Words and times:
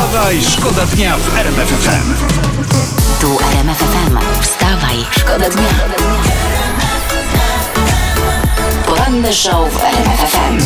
Wstawaj, 0.00 0.42
szkoda 0.42 0.86
dnia 0.86 1.16
w 1.16 1.36
RMF 1.38 1.68
FM. 1.68 2.14
Tu 3.20 3.38
RMF 3.52 3.78
FM. 3.78 4.40
Wstawaj, 4.42 4.96
szkoda 5.10 5.50
dnia. 5.50 5.68
Poranny 8.86 9.32
show 9.32 9.72
w 9.72 9.84
RMF 9.84 10.20
FM. 10.20 10.58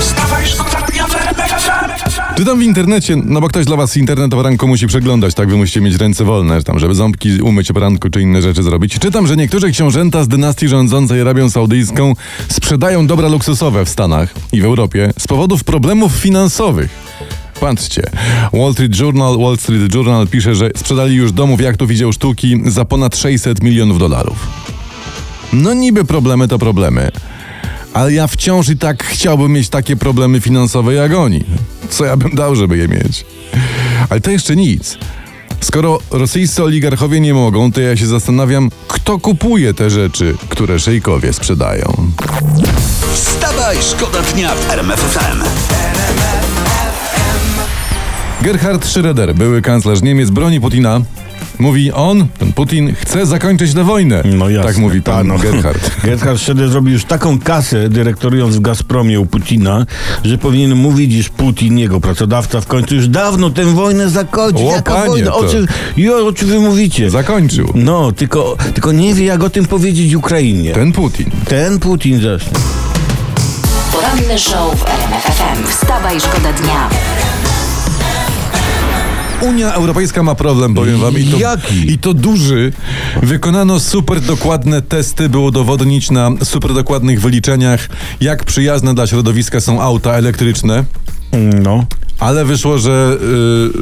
Wstawaj, 0.00 0.46
szkoda 0.46 0.86
dnia 0.92 1.06
w 1.06 1.14
RMF 1.16 1.62
FM. 1.62 2.34
Czytam 2.36 2.58
w 2.58 2.62
internecie, 2.62 3.16
no 3.24 3.40
bo 3.40 3.48
ktoś 3.48 3.66
dla 3.66 3.76
was 3.76 3.96
internet 3.96 4.34
o 4.34 4.36
poranku 4.36 4.68
musi 4.68 4.86
przeglądać, 4.86 5.34
tak 5.34 5.48
wy 5.48 5.56
musicie 5.56 5.80
mieć 5.80 5.96
ręce 5.96 6.24
wolne, 6.24 6.62
tam, 6.62 6.78
żeby 6.78 6.94
ząbki 6.94 7.40
umyć 7.42 7.70
o 7.70 7.74
poranku 7.74 8.10
czy 8.10 8.20
inne 8.20 8.42
rzeczy 8.42 8.62
zrobić. 8.62 8.98
Czytam, 8.98 9.26
że 9.26 9.36
niektóre 9.36 9.70
książęta 9.70 10.24
z 10.24 10.28
dynastii 10.28 10.68
rządzącej 10.68 11.20
Arabią 11.20 11.50
Saudyjską 11.50 12.12
sprzedają 12.48 13.06
dobra 13.06 13.28
luksusowe 13.28 13.84
w 13.84 13.88
Stanach 13.88 14.34
i 14.52 14.60
w 14.60 14.64
Europie 14.64 15.12
z 15.18 15.26
powodów 15.26 15.64
problemów 15.64 16.12
finansowych. 16.12 17.07
Patrzcie, 17.60 18.02
Wall 18.52 18.72
Street 18.72 18.98
Journal, 18.98 19.38
Wall 19.38 19.58
Street 19.58 19.94
Journal 19.94 20.26
pisze, 20.26 20.54
że 20.54 20.70
sprzedali 20.76 21.14
już 21.14 21.32
domów, 21.32 21.60
jachtów 21.60 21.90
i 21.90 21.96
dzieł 21.96 22.12
sztuki 22.12 22.60
za 22.66 22.84
ponad 22.84 23.16
600 23.16 23.62
milionów 23.62 23.98
dolarów. 23.98 24.46
No 25.52 25.74
niby 25.74 26.04
problemy 26.04 26.48
to 26.48 26.58
problemy. 26.58 27.10
Ale 27.92 28.12
ja 28.12 28.26
wciąż 28.26 28.68
i 28.68 28.76
tak 28.76 29.04
chciałbym 29.04 29.52
mieć 29.52 29.68
takie 29.68 29.96
problemy 29.96 30.40
finansowe 30.40 30.94
jak 30.94 31.14
oni. 31.14 31.44
Co 31.90 32.04
ja 32.04 32.16
bym 32.16 32.34
dał, 32.34 32.56
żeby 32.56 32.78
je 32.78 32.88
mieć? 32.88 33.26
Ale 34.08 34.20
to 34.20 34.30
jeszcze 34.30 34.56
nic. 34.56 34.98
Skoro 35.60 35.98
rosyjscy 36.10 36.64
oligarchowie 36.64 37.20
nie 37.20 37.34
mogą, 37.34 37.72
to 37.72 37.80
ja 37.80 37.96
się 37.96 38.06
zastanawiam, 38.06 38.70
kto 38.88 39.18
kupuje 39.18 39.74
te 39.74 39.90
rzeczy, 39.90 40.34
które 40.48 40.78
szejkowie 40.78 41.32
sprzedają. 41.32 42.10
Wstawaj, 43.14 43.76
szkoda 43.90 44.22
dnia 44.22 44.54
w 44.54 44.70
RMF 44.70 45.00
FM. 45.00 45.42
Gerhard 48.48 48.84
Schröder, 48.84 49.34
były 49.34 49.62
kanclerz 49.62 50.02
Niemiec, 50.02 50.30
broni 50.30 50.60
Putina. 50.60 51.00
Mówi 51.58 51.92
on, 51.92 52.26
ten 52.38 52.52
Putin, 52.52 52.94
chce 52.94 53.26
zakończyć 53.26 53.74
tę 53.74 53.84
wojnę. 53.84 54.22
No 54.24 54.48
jasne. 54.48 54.72
Tak 54.72 54.78
mówi 54.78 55.02
pan 55.02 55.26
no. 55.26 55.38
Gerhard. 55.38 55.90
Gerhard 56.04 56.38
Schröder 56.38 56.68
zrobił 56.68 56.92
już 56.92 57.04
taką 57.04 57.38
kasę, 57.38 57.88
dyrektorując 57.88 58.56
w 58.56 58.60
Gazpromie 58.60 59.20
u 59.20 59.26
Putina, 59.26 59.86
że 60.24 60.38
powinien 60.38 60.74
mówić, 60.74 61.14
iż 61.14 61.28
Putin, 61.28 61.78
jego 61.78 62.00
pracodawca, 62.00 62.60
w 62.60 62.66
końcu 62.66 62.94
już 62.94 63.08
dawno 63.08 63.50
tę 63.50 63.64
wojnę 63.64 64.10
zakończył. 64.10 64.68
O, 64.68 64.72
Jaka 64.72 64.94
panie, 64.94 65.08
wojna? 65.08 65.34
O 65.34 65.42
to- 65.42 65.48
jo, 65.96 66.26
o 66.26 66.32
czym 66.32 66.48
wy 66.48 66.60
mówicie? 66.60 67.10
Zakończył. 67.10 67.72
No, 67.74 68.12
tylko, 68.12 68.56
tylko 68.74 68.92
nie 68.92 69.14
wie, 69.14 69.24
jak 69.24 69.44
o 69.44 69.50
tym 69.50 69.64
powiedzieć 69.64 70.14
Ukrainie. 70.14 70.72
Ten 70.72 70.92
Putin. 70.92 71.30
Ten 71.48 71.78
Putin 71.78 72.20
zresztą. 72.20 72.50
Poranny 73.92 74.38
show 74.38 74.78
w 74.78 74.86
RMF 74.86 75.22
FM. 75.22 75.66
Wstawaj, 75.66 76.20
szkoda 76.20 76.52
dnia. 76.52 76.88
Unia 79.48 79.72
Europejska 79.72 80.22
ma 80.22 80.34
problem, 80.34 80.74
powiem 80.74 81.00
wam. 81.00 81.18
I 81.18 81.24
to, 81.24 81.38
Jaki? 81.38 81.92
I 81.92 81.98
to 81.98 82.14
duży. 82.14 82.72
Wykonano 83.22 83.80
super 83.80 84.20
dokładne 84.20 84.82
testy, 84.82 85.28
by 85.28 85.38
udowodnić 85.38 86.10
na 86.10 86.30
super 86.44 86.74
dokładnych 86.74 87.20
wyliczeniach, 87.20 87.88
jak 88.20 88.44
przyjazne 88.44 88.94
dla 88.94 89.06
środowiska 89.06 89.60
są 89.60 89.82
auta 89.82 90.12
elektryczne. 90.12 90.84
No. 91.62 91.84
Ale 92.18 92.44
wyszło, 92.44 92.78
że, 92.78 93.16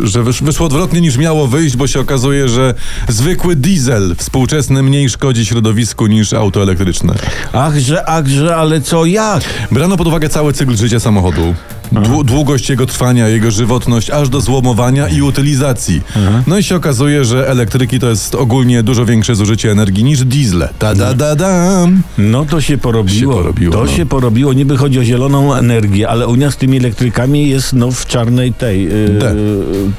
y, 0.03 0.06
że 0.06 0.23
wysz, 0.23 0.42
wyszło 0.42 0.67
odwrotnie 0.67 1.00
niż 1.00 1.17
miało 1.17 1.47
wyjść, 1.47 1.77
bo 1.77 1.86
się 1.86 2.01
okazuje, 2.01 2.48
że 2.48 2.75
zwykły 3.08 3.56
diesel 3.56 4.14
współczesny 4.19 4.83
mniej 4.83 5.08
szkodzi 5.08 5.47
środowisku 5.47 6.06
niż 6.06 6.33
auto 6.33 6.62
elektryczne. 6.62 7.14
Achże, 7.53 8.08
achże, 8.08 8.56
ale 8.56 8.80
co, 8.80 9.05
jak? 9.05 9.42
Brano 9.73 9.97
pod 9.97 10.06
uwagę 10.06 10.28
cały 10.28 10.53
cykl 10.53 10.77
życia 10.77 11.01
samochodu. 11.01 11.55
Dłu- 11.92 12.25
długość 12.25 12.70
jego 12.70 12.87
trwania, 12.87 13.29
jego 13.29 13.51
żywotność, 13.51 14.11
aż 14.11 14.29
do 14.29 14.41
złomowania 14.41 15.09
i 15.09 15.23
utylizacji. 15.23 16.03
No 16.47 16.59
i 16.59 16.62
się 16.62 16.77
okazuje, 16.77 17.25
że 17.25 17.48
elektryki 17.48 18.01
to 18.01 18.09
jest 18.11 18.34
ogólnie 18.34 18.83
dużo 18.83 19.05
większe 19.06 19.34
zużycie 19.34 19.70
energii 19.70 20.05
niż 20.05 20.25
diesle. 20.25 20.69
Ta 20.79 20.95
da 20.95 21.14
da 21.14 21.37
dam. 21.37 22.02
No 22.19 22.45
to 22.45 22.61
się 22.61 22.79
porobiło. 22.79 23.33
Się 23.33 23.39
porobiło, 23.39 23.73
to 23.73 23.85
no. 23.85 23.91
się 23.91 24.07
porobiło. 24.07 24.52
Niby 24.52 24.77
chodzi 24.77 24.98
o 24.98 25.05
zieloną 25.05 25.55
energię, 25.55 26.08
ale 26.08 26.27
Unia 26.27 26.51
z 26.51 26.57
tymi 26.57 26.77
elektrykami 26.77 27.48
jest 27.48 27.73
no 27.73 27.91
w 27.91 28.07
czarnej 28.07 28.52
tej. 28.52 28.85
Yy, 28.85 29.08
D. 29.20 29.35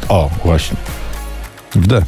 o, 0.10 0.30
właśnie. 0.46 0.78
W 1.76 1.88
D. 1.88 2.02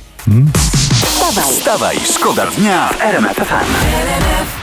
Wstawaj, 1.05 1.53
Wstawaj, 1.53 1.97
szkoda 2.15 2.45
dnia 2.57 2.87
w 2.87 3.01
RMF 3.01 3.37
FM. 3.37 4.58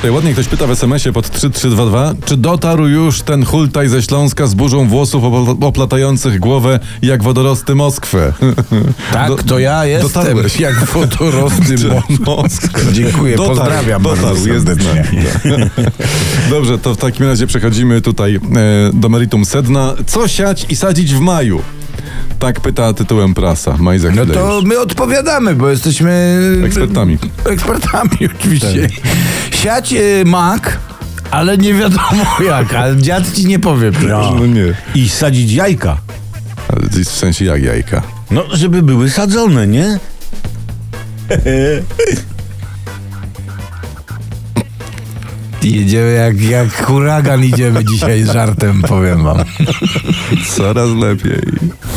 Tutaj 0.00 0.10
ładnie 0.10 0.32
ktoś 0.32 0.48
pyta 0.48 0.66
w 0.66 0.70
SMS-ie 0.70 1.12
pod 1.12 1.30
3322, 1.30 2.14
czy 2.24 2.36
dotarł 2.36 2.86
już 2.86 3.22
ten 3.22 3.44
hultaj 3.44 3.88
ze 3.88 4.02
Śląska 4.02 4.46
z 4.46 4.54
burzą 4.54 4.88
włosów 4.88 5.22
opla- 5.24 5.64
oplatających 5.64 6.38
głowę 6.40 6.80
jak 7.02 7.22
wodorosty 7.22 7.74
Moskwę? 7.74 8.32
Tak, 9.12 9.28
Do- 9.28 9.36
to 9.36 9.58
ja 9.58 9.84
jestem. 9.86 10.08
dotarłeś. 10.12 10.60
Jak 10.60 10.84
wodorosty 10.94 11.74
Moskwę. 12.26 12.80
Dziękuję, 12.92 13.36
Dotarł, 13.36 13.56
pozdrawiam 13.58 14.02
dotarł, 14.02 14.46
jest. 14.46 14.66
Dobrze, 16.50 16.78
to 16.78 16.94
w 16.94 16.96
takim 16.96 17.26
razie 17.26 17.46
przechodzimy 17.46 18.00
tutaj 18.00 18.34
e, 18.36 18.40
do 18.94 19.08
meritum 19.08 19.44
sedna. 19.44 19.94
Co 20.06 20.28
siać 20.28 20.66
i 20.68 20.76
sadzić 20.76 21.14
w 21.14 21.20
maju? 21.20 21.62
Tak 22.38 22.60
pyta 22.60 22.92
tytułem 22.94 23.34
prasa. 23.34 23.76
Maj 23.78 23.98
za 23.98 24.10
No 24.10 24.26
to 24.26 24.54
już. 24.56 24.64
my 24.64 24.78
odpowiadamy, 24.80 25.54
bo 25.54 25.68
jesteśmy... 25.70 26.40
Ekspertami. 26.64 27.18
Ekspertami, 27.44 28.18
oczywiście. 28.38 28.88
Siać 29.62 29.92
y, 29.92 30.24
mak, 30.26 30.78
ale 31.30 31.58
nie 31.58 31.74
wiadomo 31.74 32.24
jak, 32.46 32.74
ale 32.74 32.96
dziad 32.96 33.32
ci 33.32 33.46
nie 33.46 33.58
powie. 33.58 33.90
No. 34.08 34.34
No 34.34 34.46
nie. 34.46 34.74
I 34.94 35.08
sadzić 35.08 35.52
jajka. 35.52 35.96
Ale 36.68 36.80
w 37.04 37.08
sensie 37.08 37.44
jak 37.44 37.62
jajka. 37.62 38.02
No, 38.30 38.44
żeby 38.52 38.82
były 38.82 39.10
sadzone, 39.10 39.66
nie? 39.66 39.98
Jedziemy 45.62 46.12
jak, 46.12 46.40
jak 46.40 46.86
huragan 46.86 47.44
idziemy 47.44 47.84
dzisiaj 47.84 48.22
z 48.22 48.30
żartem, 48.30 48.82
powiem 48.82 49.24
wam. 49.24 49.38
Coraz 50.56 50.90
lepiej. 50.90 51.42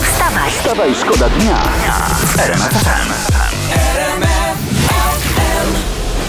wstawaj, 0.01 0.51
Wstawaj, 0.51 0.95
szkoda 0.95 1.29
dnia. 1.29 1.63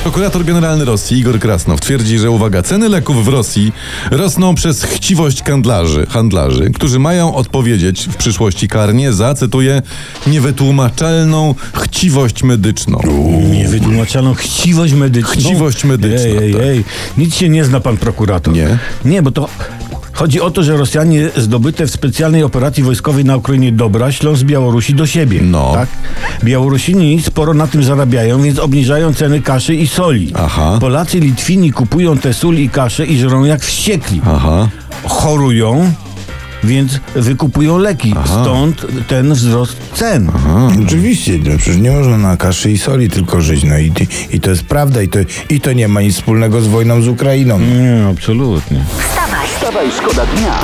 Prokurator 0.05 0.45
generalny 0.45 0.85
Rosji 0.85 1.19
Igor 1.19 1.39
Krasnow 1.39 1.81
twierdzi, 1.81 2.19
że 2.19 2.31
uwaga, 2.31 2.63
ceny 2.63 2.89
leków 2.89 3.25
w 3.25 3.29
Rosji 3.29 3.73
rosną 4.11 4.55
przez 4.55 4.83
chciwość 4.83 5.43
handlarzy, 5.43 6.07
handlarzy, 6.07 6.71
którzy 6.71 6.99
mają 6.99 7.35
odpowiedzieć 7.35 8.09
w 8.13 8.17
przyszłości 8.17 8.69
karnie 8.69 9.13
za, 9.13 9.35
cytuję, 9.35 9.83
niewytłumaczalną 10.27 11.55
chciwość 11.75 12.43
medyczną. 12.43 13.01
Niewytłumaczalną 13.51 14.35
chciwość 14.35 14.93
medyczną. 14.93 15.33
Chciwość 15.33 15.85
medyczna, 15.85 16.29
Ej, 16.29 16.39
ej, 16.39 16.53
tak. 16.53 16.63
ej. 16.63 16.85
Nic 17.19 17.35
się 17.35 17.49
nie 17.49 17.65
zna 17.65 17.81
pan 17.81 17.97
prokurator. 17.97 18.55
Nie? 18.55 18.79
Nie, 19.05 19.23
bo 19.23 19.31
to 19.31 19.49
chodzi 20.15 20.41
o 20.41 20.51
to, 20.51 20.63
że 20.63 20.77
Rosjanie 20.77 21.31
zdobyte 21.37 21.87
w 21.87 21.91
specjalnej 21.91 22.43
operacji 22.43 22.83
wojskowej 22.83 23.25
na 23.25 23.37
Ukrainie 23.37 23.73
dobra 23.73 24.13
ślą 24.13 24.37
z 24.37 24.45
Białorusi 24.45 24.95
do 24.95 25.07
siebie. 25.07 25.41
No. 25.43 25.73
Tak? 25.75 25.89
Białorusini 26.45 27.23
sporo 27.23 27.55
na 27.55 27.67
tym 27.67 27.85
zarabiają, 27.85 28.43
więc 28.43 28.59
obniżają 28.59 29.15
ceny 29.15 29.41
kaszy 29.41 29.75
i 29.75 29.87
soli. 29.87 30.33
Aha. 30.35 30.79
Polacy, 30.81 31.21
Litwini 31.21 31.73
kupują 31.73 32.19
tę 32.19 32.35
sól 32.35 32.57
i 32.57 32.69
kaszę 32.69 33.07
i 33.07 33.19
żrą 33.19 33.45
jak 33.45 33.61
wściekli. 33.61 34.21
Aha. 34.27 34.69
Chorują, 35.05 35.93
więc 36.65 37.01
wykupują 37.15 37.79
leki. 37.79 38.15
Stąd 38.27 38.87
ten 39.09 39.35
wzrost 39.35 39.77
cen. 39.95 40.31
Oczywiście, 40.87 41.39
no, 41.45 41.59
przecież 41.59 41.77
nie 41.77 41.91
można 41.91 42.19
na 42.19 42.37
kaszy 42.37 42.71
i 42.73 42.79
soli 42.79 43.11
tylko 43.11 43.41
żyć. 43.41 43.65
No 43.65 43.79
i, 43.79 43.93
i 44.31 44.41
to 44.41 44.51
jest 44.51 44.65
prawda 44.65 45.03
i 45.03 45.09
to, 45.09 45.19
i 45.51 45.61
to 45.61 45.73
nie 45.73 45.89
ma 45.89 46.01
nic 46.01 46.15
wspólnego 46.15 46.61
z 46.61 46.67
wojną 46.67 47.03
z 47.03 47.09
Ukrainą. 47.09 47.59
Nie, 47.59 48.07
absolutnie. 48.11 48.85
wstawaj, 48.99 49.49
Wstawaj, 49.49 49.87
szkoda 49.99 50.27
dnia. 50.27 50.59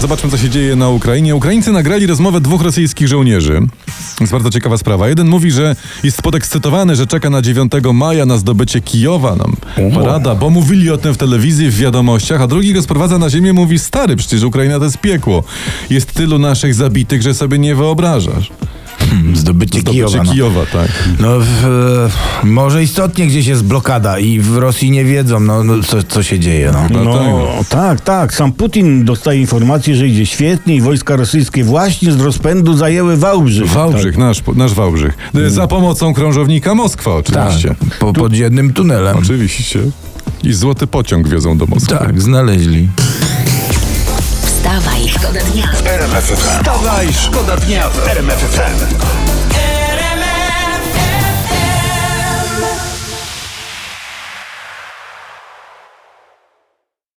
Zobaczmy, 0.00 0.30
co 0.30 0.38
się 0.38 0.50
dzieje 0.50 0.76
na 0.76 0.88
Ukrainie. 0.88 1.36
Ukraińcy 1.36 1.72
nagrali 1.72 2.06
rozmowę 2.06 2.40
dwóch 2.40 2.62
rosyjskich 2.62 3.08
żołnierzy. 3.08 3.60
Jest 4.20 4.32
bardzo 4.32 4.50
ciekawa 4.50 4.78
sprawa. 4.78 5.08
Jeden 5.08 5.28
mówi, 5.28 5.50
że 5.50 5.76
jest 6.02 6.22
podekscytowany, 6.22 6.96
że 6.96 7.06
czeka 7.06 7.30
na 7.30 7.42
9 7.42 7.72
maja 7.92 8.26
na 8.26 8.38
zdobycie 8.38 8.80
Kijowa. 8.80 9.36
Nam 9.36 9.56
parada, 9.94 10.34
bo 10.34 10.50
mówili 10.50 10.90
o 10.90 10.98
tym 10.98 11.14
w 11.14 11.16
telewizji, 11.16 11.70
w 11.70 11.76
wiadomościach, 11.76 12.40
a 12.40 12.46
drugi 12.46 12.74
go 12.74 12.82
sprowadza 12.82 13.18
na 13.18 13.30
ziemię 13.30 13.52
mówi, 13.52 13.78
stary, 13.78 14.16
przecież 14.16 14.42
Ukraina 14.42 14.78
to 14.78 14.84
jest 14.84 14.98
piekło. 14.98 15.44
Jest 15.90 16.12
tylu 16.12 16.38
naszych 16.38 16.74
zabitych, 16.74 17.22
że 17.22 17.34
sobie 17.34 17.58
nie 17.58 17.74
wyobrażasz. 17.74 18.50
Zdobycie, 19.34 19.80
Zdobycie 19.80 19.82
Kijowa. 19.92 20.24
No. 20.24 20.32
Kijowa, 20.32 20.60
tak. 20.72 20.88
No, 21.18 21.28
w, 21.40 21.64
e, 22.44 22.46
może 22.46 22.82
istotnie 22.82 23.26
gdzieś 23.26 23.46
jest 23.46 23.64
blokada 23.64 24.18
i 24.18 24.40
w 24.40 24.56
Rosji 24.56 24.90
nie 24.90 25.04
wiedzą, 25.04 25.40
no, 25.40 25.64
no 25.64 25.82
co, 25.82 26.02
co 26.02 26.22
się 26.22 26.38
dzieje. 26.38 26.70
No. 26.72 26.86
No 26.90 27.04
No, 27.04 27.46
tak. 27.58 27.68
tak, 27.68 28.00
tak. 28.00 28.34
Sam 28.34 28.52
Putin 28.52 29.04
dostaje 29.04 29.40
informację, 29.40 29.96
że 29.96 30.08
idzie 30.08 30.26
świetnie 30.26 30.74
i 30.76 30.80
wojska 30.80 31.16
rosyjskie 31.16 31.64
właśnie 31.64 32.12
z 32.12 32.20
rozpędu 32.20 32.76
zajęły 32.76 33.16
Wałbrzych. 33.16 33.68
Wałbrzych, 33.68 34.18
nasz, 34.18 34.42
nasz 34.56 34.74
Wałbrzych. 34.74 35.16
Za 35.48 35.66
pomocą 35.66 36.14
krążownika 36.14 36.74
Moskwa 36.74 37.14
oczywiście. 37.14 37.68
Tak, 37.68 37.98
po, 37.98 38.12
pod 38.12 38.34
jednym 38.34 38.72
tunelem. 38.72 39.16
Oczywiście. 39.16 39.80
I 40.44 40.52
złoty 40.52 40.86
pociąg 40.86 41.28
wiozą 41.28 41.58
do 41.58 41.66
Moskwy. 41.66 41.96
Tak, 41.98 42.20
znaleźli. 42.22 42.88
Wstawaj, 44.42 45.08
szkoda 45.08 45.40
dnia. 45.52 45.68
Wstawaj, 46.36 47.12
szkoda 47.12 47.56
dnia 47.56 47.90
w 47.90 48.08
RMF 48.08 48.38
FM. 48.38 49.39